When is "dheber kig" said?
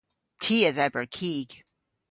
0.77-1.49